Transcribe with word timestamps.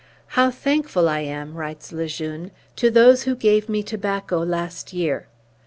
"How 0.29 0.49
thankful 0.49 1.07
I 1.07 1.19
am," 1.19 1.53
writes 1.53 1.91
Le 1.93 2.07
Jeune, 2.07 2.49
"to 2.75 2.89
those 2.89 3.25
who 3.25 3.35
gave 3.35 3.69
me 3.69 3.83
tobacco 3.83 4.39
last 4.43 4.93
year! 4.93 5.27